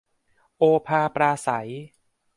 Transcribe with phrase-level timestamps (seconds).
[0.57, 1.69] โอภาปราศรัย